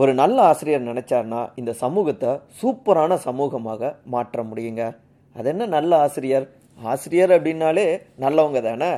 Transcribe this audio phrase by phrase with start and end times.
[0.00, 4.82] ஒரு நல்ல ஆசிரியர் நினச்சார்னா இந்த சமூகத்தை சூப்பரான சமூகமாக மாற்ற முடியுங்க.
[5.36, 6.46] அது என்ன நல்ல ஆசிரியர்?
[6.78, 7.84] ஆசிரியர் அப்படின்னாலே
[8.24, 8.90] நல்லவங்க தானே?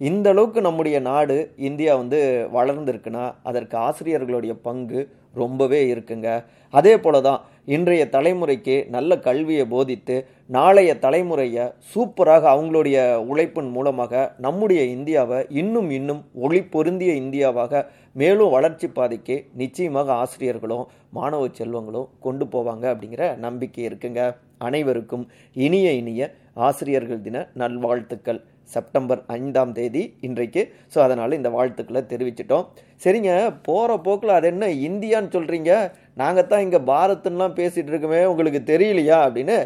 [0.00, 1.36] இந்த அளவுக்கு நம்முடைய நாடு
[1.68, 2.18] இந்தியா வந்து
[2.56, 5.00] வளர்ந்துருக்குன்னா அதற்கு ஆசிரியர்களுடைய பங்கு
[5.40, 6.28] ரொம்பவே இருக்குங்க.
[6.74, 7.40] அதே போல தான்
[7.74, 10.16] இன்றைய தலைமுறைக்கு நல்ல கல்வியை போதித்து
[10.56, 12.98] நாளைய தலைமுறையை சூப்பராக அவங்களுடைய
[13.30, 17.82] உழைப்பின் மூலமாக நம்முடைய இந்தியாவை இன்னும் இன்னும் ஒளி பொருந்திய இந்தியாவாக
[18.20, 20.86] மேலும் வளர்ச்சி பாதைக்கு நிச்சயமாக ஆசிரியர்களும்
[21.18, 24.22] மாணவ செல்வங்களும் கொண்டு போவாங்க அப்படிங்கிற நம்பிக்கை இருக்குங்க.
[24.66, 25.24] அனைவருக்கும்
[25.66, 26.22] இனிய இனிய
[26.66, 28.40] ஆசிரியர்கள் தின நல்வாழ்த்துக்கள்.
[28.70, 30.62] செப்டம்பர் ஐந்தாம் தேதி இன்றைக்கு.
[30.92, 32.66] ஸோ அதனால் இந்த வாழ்த்துக்களை தெரிவிச்சிட்டோம்.
[33.04, 33.30] சரிங்க
[33.68, 35.72] போகிற போக்கில் அது என்ன இந்தியான்னு சொல்கிறீங்க
[36.22, 39.56] நாங்கள் தான் இங்கே பாரத்லாம் பேசிகிட்டு இருக்கோமே உங்களுக்கு தெரியலையா அப்படின்னு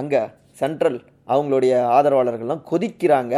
[0.00, 0.22] அங்கே
[0.60, 0.98] சென்ட்ரல்
[1.34, 3.36] அவங்களுடைய ஆதரவாளர்கள்லாம் கொதிக்கிறாங்க.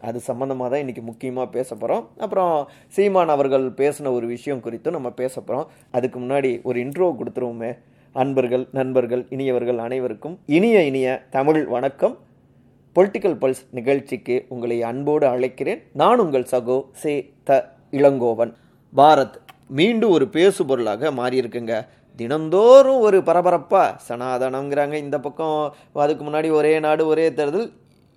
[0.00, 5.10] அது சம்மந்தமாக தான் இன்றைக்கி முக்கியமாக பேச போகிறோம் அப்புறம் சீமான் அவர்கள் பேசின ஒரு விஷயம் குறித்தும் நம்ம
[5.10, 7.72] பேச போகிறோம் அதுக்கு முன்னாடி ஒரு இன்ட்ரோ கொடுத்துருவோமே.
[8.12, 12.14] அன்பர்கள் நண்பர்கள் இனியவர்கள் அனைவருக்கும் இனிய இனிய தமிழ் வணக்கம்.
[12.96, 15.82] பொலிட்டிக்கல் பல்ஸ் நிகழ்ச்சிக்கு உங்களை அன்போடு அழைக்கிறேன்.
[15.92, 17.58] நான் உங்கள் சகோ சே த
[17.90, 18.52] இளங்கோவன்.
[18.96, 19.36] பாரத்
[19.78, 21.74] மீண்டும் ஒரு பேசு பொருளாக மாறியிருக்குங்க.
[22.16, 25.74] தினந்தோறும் ஒரு பரபரப்பாக சனாதனங்கிறாங்க இந்த பக்கம்.
[25.92, 27.68] அதுக்கு முன்னாடி ஒரே நாடு ஒரே தேர்தல்.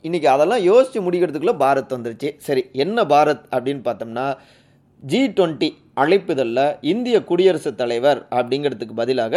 [0.03, 2.29] இன்றைக்கி அதெல்லாம் யோசித்து முடிக்கிறதுக்குள்ளே பாரத் வந்துருச்சு.
[2.37, 4.37] சரி என்ன பாரத் அப்படின்னு பார்த்தோம்னா
[5.01, 6.59] ஜி டுவெண்ட்டி அழைப்புதல்ல
[6.91, 9.35] இந்திய குடியரசுத் தலைவர் அப்படிங்கிறதுக்கு பதிலாக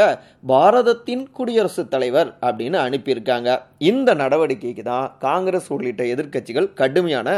[0.52, 3.48] பாரதத்தின் குடியரசுத் தலைவர் அப்படின்னு அனுப்பியிருக்காங்க.
[3.90, 7.28] இந்த நடவடிக்கைக்கு தான் காங்கிரஸ் உள்ளிட்ட எதிர்க்கட்சிகள் கடுமையான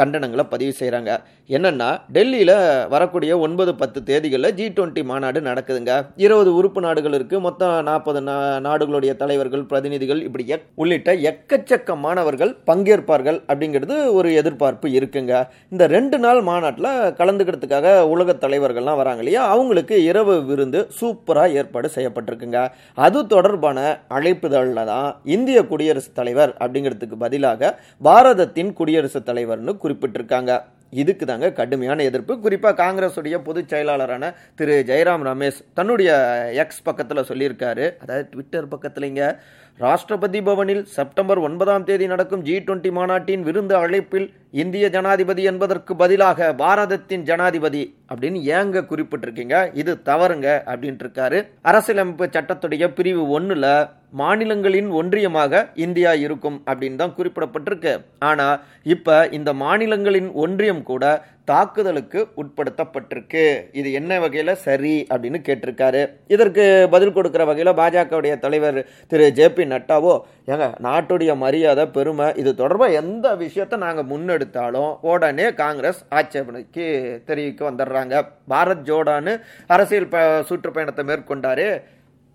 [0.00, 1.12] கண்டனங்களை பதிவு செய்கிறாங்க
[1.56, 2.54] என்னென்னா டெல்லியில்
[2.94, 5.92] வரக்கூடிய ஒன்பது பத்து தேதிகளில் ஜி டுவெண்ட்டி மாநாடு நடக்குதுங்க.
[6.24, 8.36] இருபது உறுப்பு நாடுகள் இருக்குது மொத்தம் நாற்பது நா
[8.66, 15.34] நாடுகளுடைய தலைவர்கள் பிரதிநிதிகள் இப்படி எக் உள்ளிட்ட எக்கச்சக்கமானவர்கள் பங்கேற்பார்கள் அப்படிங்கிறது ஒரு எதிர்பார்ப்பு இருக்குங்க.
[15.72, 16.90] இந்த ரெண்டு நாள் மாநாட்டில்
[17.20, 19.48] கலந்துக்கிறதுக்காக உலக தலைவர்கள்லாம் வராங்க இல்லையா?
[19.48, 22.68] அவங்களுக்கு இரவு விருந்து சூப்பராக ஏற்பாடு செய்யப்பட்டிருக்குங்க.
[22.94, 30.62] அது தொடர்பான அழைப்புதலில் தான் இந்திய குடியரசுத் தலைவர் அப்படிங்கிறதுக்கு பதிலாக பாரதத்தின் குடியரசுத் தலைவர்னு குறிப்பிட்டிருக்காங்க.
[30.90, 32.40] இதுக்கு தாங்க கடுமையான எதிர்ப்பு.
[32.40, 34.84] குறிப்பாக காங்கிரஸுடைய பொதுச் செயலாளரான திரு.
[34.86, 36.12] ஜெயராம் ரமேஷ் தன்னுடைய
[36.54, 37.92] எக்ஸ் பக்கத்தில் சொல்லியிருக்காரு.
[38.00, 39.38] அதாவது ட்விட்டர் பக்கத்துலங்க.
[39.78, 46.52] ராஷ்டிரபதி பவனில் செப்டம்பர் ஒன்பதாம் தேதி நடக்கும் ஜி டுவெண்டி மாநாட்டின் விருந்து அழைப்பில் இந்திய ஜனாதிபதி என்பதற்கு பதிலாக
[46.52, 49.74] பாரதத்தின் ஜனாதிபதி அப்படின்னு ஏங்க குறிப்பிட்டிருக்கீங்க?
[49.74, 51.40] இது தவறுங்க அப்படின்ட்டு இருக்காரு.
[51.62, 57.92] அரசியலமைப்பு சட்டத்துடைய பிரிவு ஒன்றுல மாநிலங்களின் ஒன்றியமாக இந்தியா இருக்கும் அப்படின்னு தான் குறிப்பிடப்பட்டிருக்கு.
[58.18, 61.04] ஆனா இப்ப இந்த மாநிலங்களின் ஒன்றியம் கூட
[61.44, 63.44] தாக்குதலுக்கு உட்படுத்தப்பட்டிருக்கு.
[63.72, 66.02] இது என்ன வகையில் சரி அப்படின்னு கேட்டிருக்காரு.
[66.34, 68.78] இதற்கு பதில் கொடுக்குற வகையில் பாஜகவுடைய தலைவர்
[69.10, 70.14] திரு ஜே பி நட்டாவோ
[70.52, 76.86] ஏங்க நாட்டுடைய மரியாதை பெருமை இது தொடர்பாக எந்த விஷயத்த நாங்கள் முன்னெடுத்தாலும் உடனே காங்கிரஸ் ஆட்சேபனைக்கு
[77.28, 78.24] தெரிவிக்க வந்துடுறாங்க.
[78.52, 79.34] பாரத் ஜோடான்னு
[79.66, 80.18] அரசியல் ப
[80.50, 81.68] சுற்றுப்பயணத்தை மேற்கொண்டாரு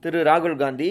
[0.03, 0.89] திரு ராகுல் காந்தி.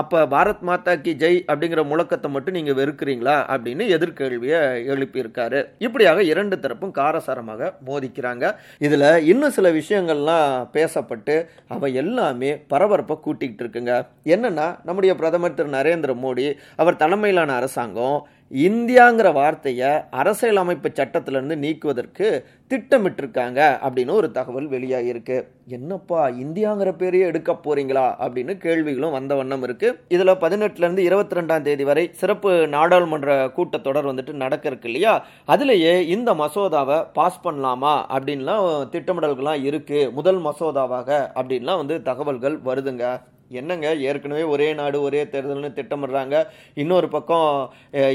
[0.00, 4.60] அப்போ பாரத் மாதா கி ஜெய் அப்படிங்கிற முழக்கத்தை மட்டும் நீங்கள் வெறுக்கிறீங்களா அப்படின்னு எதிர்கேள்வியை
[4.92, 5.60] எழுப்பியிருக்காரு.
[5.86, 8.44] இப்படியாக இரண்டு தரப்பும் காரசாரமாக மோதிக்கிறாங்க.
[8.86, 11.36] இதில் இன்னும் சில விஷயங்கள்லாம் பேசப்பட்டு
[11.74, 13.94] அவை எல்லாமே பரபரப்பை கூட்டிகிட்டு இருக்குங்க.
[14.34, 16.46] என்னென்னா நம்முடைய பிரதமர் திரு நரேந்திர மோடி
[16.82, 18.18] அவர் தலைமையிலான அரசாங்கம்
[18.50, 25.46] இந்தியாங்கிற வார்த்தையை அரசியலமைப்பு சட்டத்திலிருந்து நீக்குவதற்கு திட்டமிட்டிருக்காங்க அப்படின்னு ஒரு தகவல் வெளியாகியிருக்கு.
[25.66, 29.98] என்னப்பா இந்தியாங்கிற பேரையே எடுக்க போறீங்களா அப்படின்னு கேள்விகளும் வந்த வண்ணம் இருக்கு.
[30.08, 35.26] இதில் பதினெட்டுலேருந்து இருபத்தி ரெண்டாம் தேதி வரை சிறப்பு நாடாளுமன்ற கூட்டத்தொடர் வந்துட்டு நடக்க இருக்கு இல்லையா?
[35.48, 40.10] அதுலேயே இந்த மசோதாவை பாஸ் பண்ணலாமா அப்படின்லாம் திட்டமிடல்கள்லாம் இருக்கு.
[40.12, 43.20] முதல் மசோதாவாக அப்படின்லாம் வந்து தகவல்கள் வருதுங்க.
[43.50, 43.94] என்னங்க?
[43.94, 46.36] ஏற்கனவே ஒரே நாடு ஒரே தேர்தல்னு திட்டமிடுறாங்க.
[46.74, 47.48] இன்னொரு பக்கம்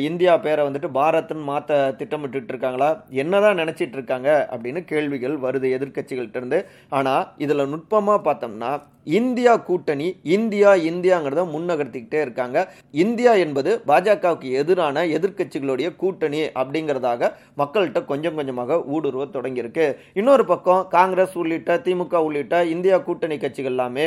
[0.09, 2.89] இந்தியா பேரை வந்துட்டு பாரத்னு மாற்ற திட்டமிட்டு இருக்காங்களா
[3.23, 8.71] என்னதான் நினச்சிட்டு இருக்காங்க அப்படின்னு கேள்விகள் வருது எதிர்கட்சிகள்கிட்டருந்து ஆனால் இதில் நுட்பமாக பார்த்தோம்னா
[9.19, 12.57] இந்தியா கூட்டணி இந்தியா இந்தியாங்கிறத முன்னகர்த்திக்கிட்டே இருக்காங்க.
[12.91, 19.87] இந்தியா என்பது பாஜகவுக்கு எதிரான எதிர்க்கட்சிகளுடைய கூட்டணி அப்படிங்கிறதாக மக்கள்கிட்ட கொஞ்சம் கொஞ்சமாக ஊடுருவ தொடங்கியிருக்கு.
[20.13, 24.05] இன்னொரு பக்கம் காங்கிரஸ் உள்ளிட்ட திமுக உள்ளிட்ட இந்தியா கூட்டணி கட்சிகள் எல்லாமே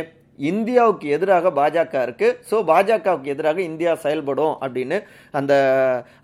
[0.50, 2.28] இந்தியாவுக்கு எதிராக பாஜக இருக்கு.
[2.50, 4.96] ஸோ பாஜகவுக்கு எதிராக இந்தியா செயல்படும் அப்படின்னு
[5.38, 5.52] அந்த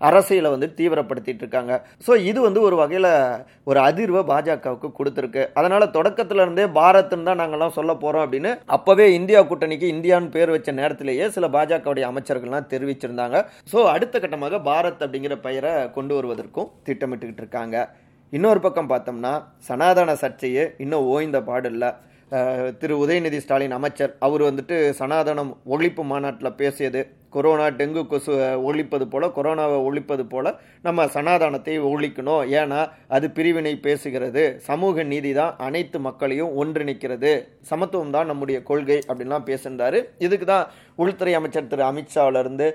[0.07, 1.73] அரசியலை வந்து தீவிரப்படுத்திட்டு இருக்காங்க.
[2.07, 3.09] ஸோ இது வந்து ஒரு வகையில்
[3.71, 5.45] ஒரு அதிர்வை பாஜகவுக்கு கொடுத்துருக்கு.
[5.61, 10.71] அதனால தொடக்கத்துல இருந்தே பாரத்னு தான் நாங்கள்லாம் சொல்ல போறோம் அப்படின்னு அப்பவே இந்தியா கூட்டணிக்கு இந்தியான்னு பேர் வச்ச
[10.81, 13.39] நேரத்திலேயே சில பாஜகவுடைய அமைச்சர்கள்லாம் தெரிவிச்சிருந்தாங்க.
[13.73, 17.77] ஸோ அடுத்த கட்டமாக பாரத் அப்படிங்கிற பெயரை கொண்டு வருவதற்கும் திட்டமிட்டுக்கிட்டு இருக்காங்க.
[18.33, 19.31] இன்னொரு பக்கம் பார்த்தோம்னா
[19.67, 21.89] சனாதன சர்ச்சையே இன்னும் ஓய்ந்த பாடு இல்லை.
[22.81, 27.01] திரு உதயநிதி ஸ்டாலின் அமைச்சர் அவர் வந்துட்டு சனாதனம் ஒழிப்பு மாநாட்டில் பேசியது.
[27.35, 28.31] கொரோனா டெங்கு கொசு
[28.67, 30.49] ஒழிப்பது போல் கொரோனாவை ஒழிப்பது போல்
[30.85, 32.43] நம்ம சனாதானத்தை ஒழிக்கணும்.
[32.59, 32.79] ஏன்னா
[33.15, 34.43] அது பிரிவினை பேசுகிறது.
[34.69, 37.31] சமூக நீதி தான் அனைத்து மக்களையும் ஒன்றிணைக்கிறது.
[37.71, 40.01] சமத்துவம் தான் நம்முடைய கொள்கை அப்படின்லாம் பேசியிருந்தாரு.
[40.27, 42.67] இதுக்கு தான் உள்துறை அமைச்சர் திரு அமித்ஷாவிலிருந்து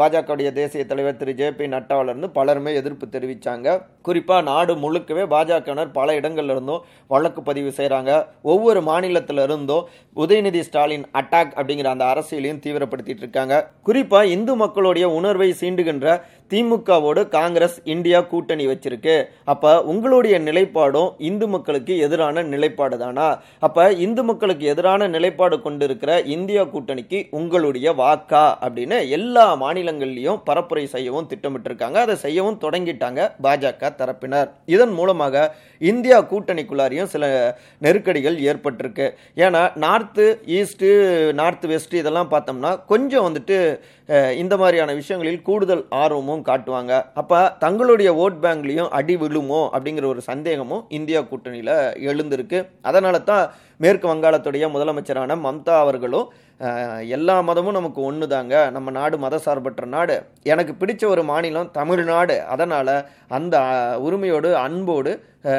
[0.00, 3.68] பாஜகவுடைய தேசிய தலைவர் திரு ஜே பி நட்டாவிலிருந்து பலருமே எதிர்ப்பு தெரிவித்தாங்க
[4.02, 8.10] குறிப்பாக நாடு முழுக்கவே பாஜகவினர் பல இடங்கள்ல இருந்தும் வழக்கு பதிவு செய்கிறாங்க
[8.42, 9.86] ஒவ்வொரு மாநிலத்தில் இருந்தும்
[10.16, 13.54] உதயநிதி ஸ்டாலின் அட்டாக் அப்படிங்கிற அந்த அரசியலையும் தீவிரப்படுத்திட்டு இருக்காங்க.
[13.82, 16.06] குறிப்பாக இந்து மக்களுடைய உணர்வை சீண்டுகின்ற
[16.52, 19.24] திமுகவோடு காங்கிரஸ் இந்தியா கூட்டணி வச்சிருக்கு.
[19.44, 23.42] அப்ப உங்களுடைய நிலைப்பாடும் இந்து மக்களுக்கு எதிரான நிலைப்பாடு தானா?
[23.58, 28.44] அப்ப இந்து மக்களுக்கு எதிரான நிலைப்பாடு கொண்டிருக்கிற இந்தியா கூட்டணிக்கு உங்களுடைய வாக்கா?
[28.60, 31.94] அப்படின்னு எல்லா மாநிலங்கள்லயும் பரப்புரை செய்யவும் திட்டமிட்டிருக்காங்க.
[31.94, 34.50] அதை செய்யவும் தொடங்கிட்டாங்க பாஜக தரப்பினர்.
[34.66, 37.24] இதன் மூலமாக இந்தியா கூட்டணிக்குள்ளாரையும் சில
[37.78, 39.10] நெருக்கடிகள் ஏற்பட்டிருக்கு.
[39.36, 43.78] ஏன்னா நார்த்து ஈஸ்ட்டு நார்த் வெஸ்ட் இதெல்லாம் பார்த்தோம்னா கொஞ்சம் வந்துட்டு
[44.42, 46.92] இந்த மாதிரியான விஷயங்களில் கூடுதல் ஆர்வமும் காட்டுவாங்க.
[47.20, 51.74] அப்போ தங்களுடைய ஓட் பேங்க்லேயும் அடி விழுமோ அப்படிங்கிற ஒரு சந்தேகமும் இந்தியா கூட்டணியில்
[52.10, 52.60] எழுந்திருக்கு.
[52.82, 53.44] அதனால தான்
[53.84, 56.26] மேற்கு வங்காளத்துடைய முதலமைச்சரான மம்தா அவர்களும்
[57.14, 60.16] எல்லா மதமும் நமக்கு ஒன்று தாங்க நம்ம நாடு மதசார்பற்ற நாடு.
[60.52, 62.36] எனக்கு பிடிச்ச ஒரு மாநிலம் தமிழ்நாடு.
[62.54, 62.94] அதனால்
[63.36, 63.56] அந்த
[64.06, 65.12] உரிமையோடு அன்போடு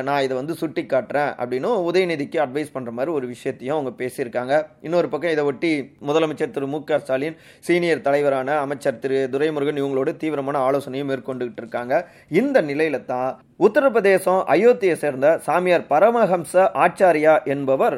[0.07, 4.53] நான் இதை வந்து சுட்டி காட்டுறேன் அப்படின்னும் உதயநிதிக்கு அட்வைஸ் பண்ணுற மாதிரி ஒரு விஷயத்தையும் அவங்க பேசியிருக்காங்க.
[4.87, 5.71] இன்னொரு பக்கம் இதை ஒட்டி
[6.09, 11.93] முதலமைச்சர் திரு மு க ஸ்டாலின் சீனியர் தலைவரான அமைச்சர் திரு துரைமுருகன் இவங்களோடு தீவிரமான ஆலோசனையும் மேற்கொண்டுகிட்டு இருக்காங்க.
[12.41, 13.29] இந்த நிலையில தான்
[13.67, 16.53] உத்தரப்பிரதேசம் அயோத்தியை சேர்ந்த சாமியார் பரமஹம்ச
[16.85, 17.97] ஆச்சாரியா என்பவர்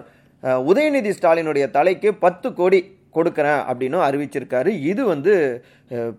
[0.71, 2.81] உதயநிதி ஸ்டாலினுடைய தலைக்கு பத்து கோடி
[3.18, 4.69] கொடுக்குறேன் அப்படின்னு அறிவிச்சிருக்காரு.
[4.92, 5.33] இது வந்து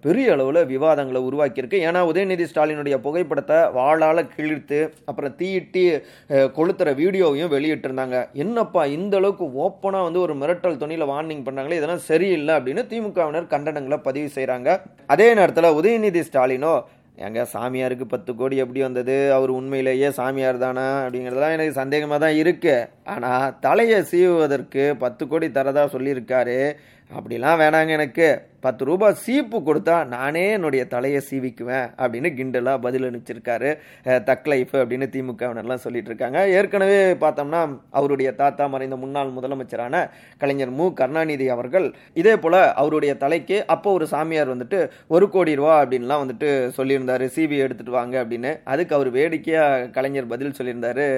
[0.04, 1.78] பெரிய அளவில் விவாதங்களை உருவாக்கியிருக்கு.
[1.86, 4.78] ஏன்னா உதயநிதி ஸ்டாலினுடைய புகைப்படத்தை வாழால் கிழித்து
[5.10, 5.82] அப்புறம் தீயிட்டி
[6.56, 8.18] கொளுத்துற வீடியோவையும் வெளியிட்டிருந்தாங்க.
[8.44, 13.98] என்னப்பா இந்த அளவுக்கு ஓப்பனாக வந்து ஒரு மிரட்டல் துணியில் வார்னிங் பண்ணாங்களே இதெல்லாம் சரியில்லை அப்படின்னு திமுகவினர் கண்டனங்களை
[14.08, 14.78] பதிவு செய்கிறாங்க
[15.16, 16.74] அதே நேரத்தில் உதயநிதி ஸ்டாலினோ
[17.16, 19.32] எங்க சாமியாருக்கு பத்து கோடி எப்படி வந்தது?
[19.32, 21.06] அவர் உண்மையிலேயே சாமியார் தானா?
[21.06, 22.88] அப்படிங்கிறதுலாம் எனக்கு சந்தேகமாக தான் இருக்கு.
[23.04, 26.76] ஆனால் தலையை சீவுவதற்கு பத்து கோடி தரதா சொல்லியிருக்காரு.
[27.14, 28.28] அப்படிலாம் வேணாங்க எனக்கு.
[28.64, 33.70] பத்து ரூபாய் சீப்பு கொடுத்தா நானே என்னுடைய தலையை சீவிக்குவேன் அப்படின்னு கிண்டலாக பதில் அனுப்பிச்சிருக்காரு
[34.28, 37.60] தக் லைஃப் அப்படின்னு திமுகவினர்லாம் சொல்லிட்டு இருக்காங்க ஏற்கனவே பார்த்தோம்னா
[37.90, 40.00] அவருடைய தாத்தா மறைந்த முன்னாள் முதலமைச்சரான
[40.38, 40.86] கலைஞர் மு.
[40.92, 41.86] கருணாநிதி அவர்கள்
[42.22, 46.50] இதே போல் அவருடைய தலைக்கு அப்போ ஒரு சாமியார் வந்துட்டு ஒரு கோடி ரூபா அப்படின்லாம் வந்துட்டு
[46.80, 47.28] சொல்லியிருந்தாரு.
[47.36, 48.52] சிபி எடுத்துட்டு வாங்க அப்படின்னு.
[48.64, 51.08] அதுக்கு அவர் வேடிக்கையாக கலைஞர் பதில் சொல்லியிருந்தாரு.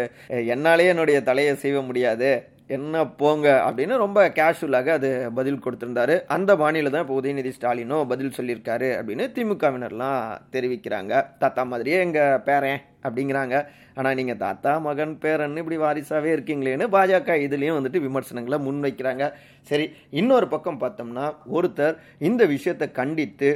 [0.54, 2.32] என்னாலே என்னுடைய தலையை சீவ முடியாது.
[2.76, 6.14] என்ன போங்க அப்படின்னு ரொம்ப கேஷுவலாக அது பதில் கொடுத்துருந்தாரு.
[6.36, 10.20] அந்த பாணியில் தான் இப்போ உதயநிதி ஸ்டாலினும் பதில் சொல்லியிருக்காரு அப்படின்னு திமுகவினர்லாம்
[10.54, 11.12] தெரிவிக்கிறாங்க.
[11.42, 13.56] தாத்தா மாதிரியே எங்கள் பேரன் அப்படிங்கிறாங்க.
[13.98, 19.24] ஆனால் நீங்கள் தாத்தா மகன் பேரன் இப்படி வாரிசாகவே இருக்கீங்களேன்னு பாஜக இதுலேயும் வந்துட்டு விமர்சனங்களை முன்வைக்கிறாங்க.
[19.70, 19.86] சரி
[20.20, 21.26] இன்னொரு பக்கம் பார்த்தோம்னா
[21.58, 21.98] ஒருத்தர்
[22.28, 23.50] இந்த விஷயத்தை கண்டித்து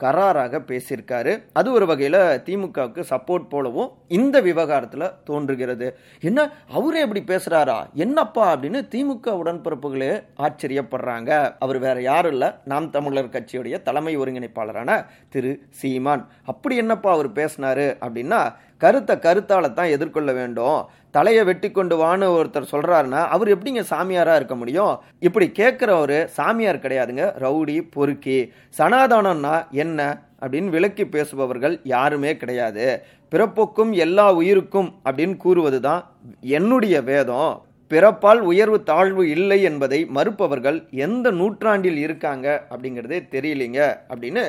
[0.00, 1.42] கராராக பேசியிருக்காரு.
[1.52, 5.96] அது ஒரு வகையில் திமுகவுக்கு சப்போர்ட் போலவும் இந்த விவகாரத்தில் தோன்றுகிறது.
[6.20, 7.92] என்ன அவரே எப்படி பேசுறாரா?
[7.92, 11.54] என்னப்பா அப்படின்னு திமுக உடன்பிறப்புகளே ஆச்சரியப்படுறாங்க.
[11.58, 12.50] அவர் வேற யாரும் இல்லை.
[12.64, 15.60] நாம் தமிழர் கட்சியுடைய தலைமை ஒருங்கிணைப்பாளரான திரு.
[15.70, 16.26] சீமான்.
[16.44, 20.88] அப்படி என்னப்பா அவர் பேசினாரு அப்படின்னா கருத்தை கருத்தால தான் எதிர்கொள்ள வேண்டும்.
[21.14, 24.94] தலையை வெட்டி கொண்டு வான்னு ஒருத்தர் சொல்கிறாருன்னா அவர் எப்படிங்க சாமியாராக இருக்க முடியும்?
[25.26, 27.24] இப்படி கேட்குறவர் சாமியார் கிடையாதுங்க.
[27.44, 28.38] ரவுடி பொறுக்கி
[28.78, 29.54] சனாதானம்னா
[29.84, 30.00] என்ன
[30.42, 32.86] அப்படின்னு விளக்கி பேசுபவர்கள் யாருமே கிடையாது.
[33.32, 36.02] பிறப்புக்கும் எல்லா உயிருக்கும் அப்படின்னு கூறுவது தான்
[36.40, 37.54] என்னுடைய வேதம்.
[37.90, 43.80] பிறப்பால் உயர்வு தாழ்வு இல்லை என்பதை மறுப்பவர்கள் எந்த நூற்றாண்டில் இருக்காங்க அப்படிங்கிறதே தெரியலைங்க
[44.12, 44.44] அப்படின்னு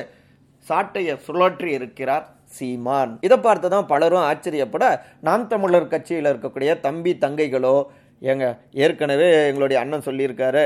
[0.66, 2.24] சாட்டையை சுழற்றி இருக்கிறார்
[2.54, 3.12] சீமான்.
[3.20, 4.84] இதை பார்த்து தான் பலரும் ஆச்சரியப்பட
[5.28, 7.76] நாம் தமிழர் கட்சியில் இருக்கக்கூடிய தம்பி தங்கைகளோ
[8.22, 8.46] ஏங்க
[8.84, 10.62] ஏற்கனவே எங்களுடைய அண்ணன் சொல்லியிருக்காரு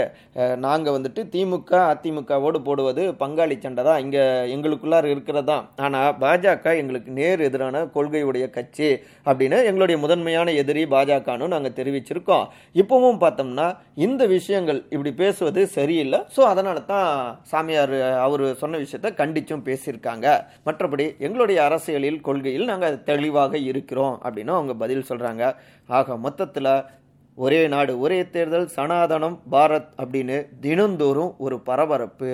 [0.65, 4.23] நாங்கள் வந்துட்டு திமுக அதிமுகவோடு போடுவது பங்காளி சண்டை தான் இங்கே
[4.55, 5.65] எங்களுக்குள்ளாறு இருக்கிறது தான்.
[5.87, 8.91] ஆனால் பாஜக எங்களுக்கு நேர் எதிரான கொள்கையுடைய கட்சி
[9.29, 12.47] அப்படின்னு எங்களுடைய முதன்மையான எதிரி பாஜகன்னு நாங்கள் தெரிவிச்சிருக்கோம்.
[12.83, 13.67] இப்போவும் பார்த்தோம்னா
[14.07, 16.21] இந்த விஷயங்கள் இப்படி பேசுவது சரியில்லை.
[16.37, 17.11] ஸோ அதனால தான்
[17.53, 20.27] சாமியார் அவர் சொன்ன விஷயத்த கண்டிச்சும் பேசியிருக்காங்க.
[20.69, 25.45] மற்றபடி எங்களுடைய அரசியலில் கொள்கையில் நாங்கள் தெளிவாக இருக்கிறோம் அப்படின்னு அவங்க பதில் சொல்கிறாங்க
[25.99, 26.73] ஆக மொத்தத்தில்
[27.43, 32.31] ஒரே நாடு ஒரே தேர்தல் சனாதனம் பாரத் அப்படின்னு தினந்தோறும் ஒரு பரபரப்பு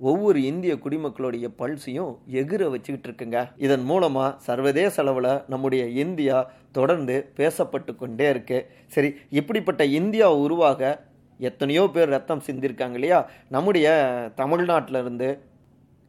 [0.00, 3.38] ஒவ்வொரு இந்திய குடிமக்களுடைய பல்சையும் எகிர வச்சுக்கிட்டு இருக்குங்க.
[3.56, 6.36] இதன் மூலமாக சர்வதேச அளவில் நம்முடைய இந்தியா
[6.72, 8.58] தொடர்ந்து பேசப்பட்டு கொண்டே இருக்கு.
[8.86, 10.80] சரி இப்படிப்பட்ட இந்தியா உருவாக
[11.38, 13.30] எத்தனையோ பேர் ரத்தம் சிந்திருக்காங்க இல்லையா?
[13.48, 13.88] நம்முடைய
[14.36, 15.30] தமிழ்நாட்டிலிருந்து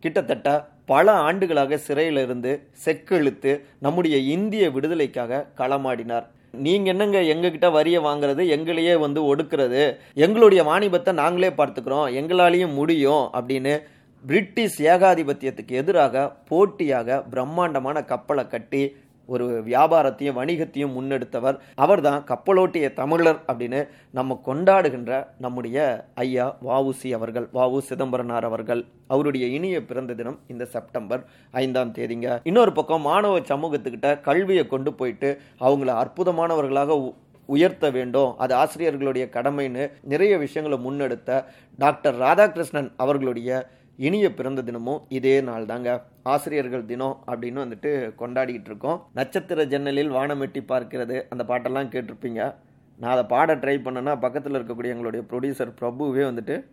[0.03, 0.50] கிட்டத்தட்ட
[0.86, 2.53] பல ஆண்டுகளாக சிறையிலிருந்து
[2.86, 6.27] செக்கெழுத்து நம்முடைய இந்திய விடுதலைக்காக களமாடினார்.
[6.51, 8.48] நீங்க என்னங்க எங்ககிட்ட வரிய வாங்குறது?
[8.48, 9.98] எங்களையே வந்து ஒடுக்கிறது?
[10.13, 12.10] எங்களுடைய வாணிபத்தை நாங்களே பார்த்துக்கிறோம்.
[12.20, 13.81] எங்களாலேயும் முடியும் அப்படின்னு
[14.25, 21.60] பிரிட்டிஷ் ஏகாதிபத்தியத்துக்கு எதிராக போட்டியாக பிரம்மாண்டமான கப்பலை கட்டி ஒரு வியாபாரத்தையும் வணிகத்தையும் முன்னெடுத்தவர்.
[21.75, 28.86] அவர்தான் கப்பலோட்டிய தமிழர் அப்படின்னு நம்ம கொண்டாடுகின்ற நம்முடைய ஐயா வாவுசி அவர்கள் வாவு சிதம்பரனார் அவர்கள்.
[29.08, 32.40] அவருடைய இனிய பிறந்த தினம் இந்த செப்டம்பர் ஐந்தாம் தேதிங்க.
[32.44, 37.12] இன்னொரு பக்கம் மாணவ சமூகத்துக்கிட்ட கல்வியை கொண்டு போயிட்டு அவங்கள அற்புதமானவர்களாக உ-
[37.46, 38.38] உயர்த்த வேண்டும்.
[38.38, 41.46] அது ஆசிரியர்களுடைய கடமைன்னு நிறைய விஷயங்களை முன்னெடுத்த
[41.78, 49.07] டாக்டர் ராதாகிருஷ்ணன் அவர்களுடைய இனிய பிறந்த தினமும் இதே நாள் தாங்க ஆசிரியர்கள் தினம் அப்படின்னு வந்துட்டு கொண்டாடிக்கிட்டு இருக்கோம்.
[49.13, 52.55] நட்சத்திர ஜன்னலில் வானமெட்டி பார்க்கிறது அந்த பாட்டெல்லாம் கேட்டிருப்பீங்க.
[52.98, 56.65] நான் அதை பாட ட்ரை பண்ணேன்னா பக்கத்தில் இருக்கக்கூடிய எங்களுடைய ப்ரொடியூசர் பிரபுவே வந்துட்டு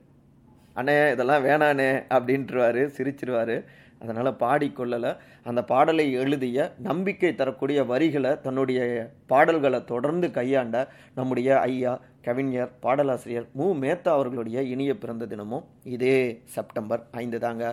[0.77, 3.65] அண்ணே இதெல்லாம் வேணானே அப்படின்ட்டுருவாரு சிரிச்சிருவாரு.
[4.01, 5.17] அதனால் பாடிக்கொள்ளலை.
[5.45, 13.67] அந்த பாடலை எழுதிய நம்பிக்கை தரக்கூடிய வரிகளை தன்னுடைய பாடல்களை தொடர்ந்து கையாண்ட நம்முடைய ஐயா கவிஞர் பாடலாசிரியர் மு.
[13.83, 15.67] மேத்தா அவர்களுடைய இனிய பிறந்த தினமும்
[15.97, 16.19] இதே
[16.57, 17.65] செப்டம்பர் ஐந்து தாங்க.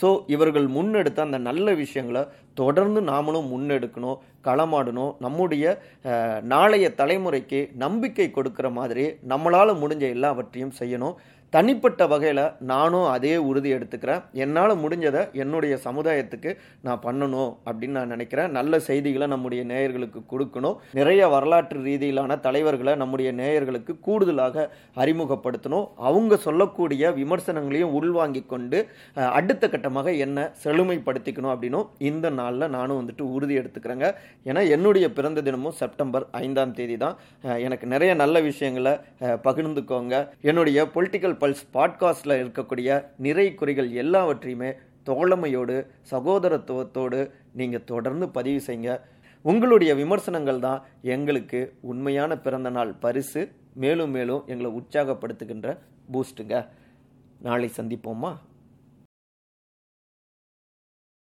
[0.00, 2.22] ஸோ இவர்கள் முன்னெடுத்த அந்த நல்ல விஷயங்களை
[2.60, 5.12] தொடர்ந்து நாமளும் முன்னெடுக்கணும் களமாடணும்.
[5.24, 5.64] நம்முடைய
[6.52, 11.16] நாளைய தலைமுறைக்கு நம்பிக்கை கொடுக்கிற மாதிரி நம்மளால் முடிஞ்ச எல்லாவற்றையும் செய்யணும்.
[11.54, 14.22] தனிப்பட்ட வகையில் நானும் அதே உறுதி எடுத்துக்கிறேன்.
[14.42, 16.50] என்னால் முடிஞ்சதை என்னுடைய சமுதாயத்துக்கு
[16.86, 18.54] நான் பண்ணணும் அப்படின்னு நான் நினைக்கிறேன்.
[18.58, 20.76] நல்ல செய்திகளை நம்முடைய நேயர்களுக்கு கொடுக்கணும்.
[20.98, 24.64] நிறைய வரலாற்று ரீதியிலான தலைவர்களை நம்முடைய நேயர்களுக்கு கூடுதலாக
[25.04, 25.86] அறிமுகப்படுத்தணும்.
[26.10, 28.80] அவங்க சொல்லக்கூடிய விமர்சனங்களையும் உள்வாங்கி கொண்டு
[29.38, 34.08] அடுத்த கட்டமாக என்ன செழுமைப்படுத்திக்கணும் அப்படின்னும் இந்த நாளில் நானும் வந்துட்டு உறுதி எடுத்துக்கிறேங்க.
[34.50, 37.16] ஏன்னா என்னுடைய பிறந்த தினமும் செப்டம்பர் ஐந்தாம் தேதி தான்
[37.66, 38.96] எனக்கு நிறைய நல்ல விஷயங்களை
[39.46, 40.14] பகிர்ந்துக்கோங்க.
[40.50, 44.72] என்னுடைய பொலிட்டிக்கல் பல்ஸ் பாட்காஸ்டில் இருக்கக்கூடிய நிறை குறைகள் எல்லாவற்றையுமே
[45.06, 49.00] தோழமையோடு சகோதரத்துவத்தோடு நீங்கள் தொடர்ந்து பதிவு செய்யுங்க.
[49.42, 53.42] உங்களுடைய விமர்சனங்கள் தான் எங்களுக்கு உண்மையான பிறந்த நாள் பரிசு.
[53.74, 55.78] மேலும் மேலும் எங்களை உற்சாகப்படுத்துகின்ற
[56.12, 56.66] பூஸ்ட்டுங்க
[57.40, 58.32] நாளை சந்திப்போமா?